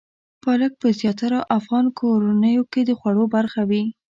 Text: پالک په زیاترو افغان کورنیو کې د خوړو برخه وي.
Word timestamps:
پالک 0.43 0.73
په 0.81 0.87
زیاترو 0.99 1.39
افغان 1.57 1.85
کورنیو 1.99 2.63
کې 2.71 2.81
د 2.85 2.91
خوړو 2.99 3.25
برخه 3.35 3.61
وي. 3.69 3.83